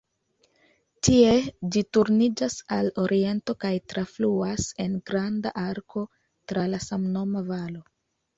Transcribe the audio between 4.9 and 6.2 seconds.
granda arko